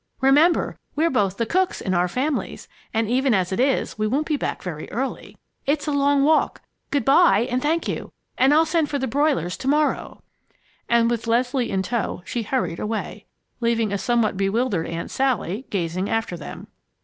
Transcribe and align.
Remember, 0.19 0.79
we're 0.95 1.11
both 1.11 1.37
the 1.37 1.45
cooks 1.45 1.79
in 1.79 1.93
our 1.93 2.07
families, 2.07 2.67
and 2.91 3.07
even 3.07 3.35
as 3.35 3.51
it 3.51 3.59
is, 3.59 3.99
we 3.99 4.07
won't 4.07 4.25
be 4.25 4.35
back 4.35 4.63
very 4.63 4.91
early. 4.91 5.37
It's 5.67 5.85
a 5.85 5.91
long 5.91 6.23
walk. 6.23 6.61
Good 6.89 7.05
by, 7.05 7.47
and 7.51 7.61
thank 7.61 7.87
you, 7.87 8.11
and 8.35 8.51
I'll 8.51 8.65
send 8.65 8.89
for 8.89 8.97
the 8.97 9.05
broilers 9.05 9.55
to 9.57 9.67
morrow!" 9.67 10.23
And 10.89 11.07
with 11.07 11.27
Leslie 11.27 11.69
in 11.69 11.83
tow, 11.83 12.23
she 12.25 12.41
hurried 12.41 12.79
away, 12.79 13.27
leaving 13.59 13.93
a 13.93 13.99
somewhat 13.99 14.37
bewildered 14.37 14.87
Aunt 14.87 15.11
Sally 15.11 15.67
gazing 15.69 16.09
after 16.09 16.35
them. 16.35 16.65